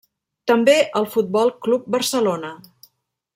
[0.51, 2.51] També al Futbol Club Barcelona.